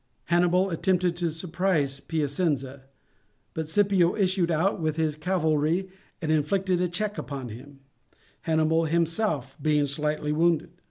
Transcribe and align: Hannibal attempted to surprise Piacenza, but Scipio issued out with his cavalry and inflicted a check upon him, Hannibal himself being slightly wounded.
Hannibal 0.33 0.71
attempted 0.71 1.15
to 1.17 1.29
surprise 1.29 1.99
Piacenza, 1.99 2.85
but 3.53 3.69
Scipio 3.69 4.15
issued 4.15 4.49
out 4.49 4.79
with 4.79 4.95
his 4.95 5.13
cavalry 5.13 5.89
and 6.23 6.31
inflicted 6.31 6.81
a 6.81 6.87
check 6.87 7.19
upon 7.19 7.49
him, 7.49 7.81
Hannibal 8.41 8.85
himself 8.85 9.55
being 9.61 9.85
slightly 9.85 10.31
wounded. 10.31 10.71